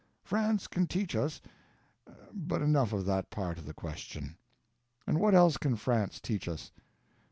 France 0.23 0.65
can 0.65 0.87
teach 0.87 1.15
us 1.15 1.41
but 2.33 2.59
enough 2.63 2.91
of 2.91 3.05
that 3.05 3.29
part 3.29 3.59
of 3.59 3.67
the 3.67 3.73
question. 3.75 4.35
And 5.05 5.19
what 5.19 5.35
else 5.35 5.57
can 5.57 5.75
France 5.75 6.19
teach 6.19 6.47
us? 6.47 6.71